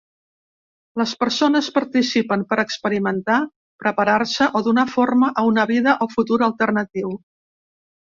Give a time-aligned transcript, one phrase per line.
[1.01, 3.37] Les persones participen per experimentar,
[3.85, 7.19] preparar-se o donar forma a una vida o futur alternatiu.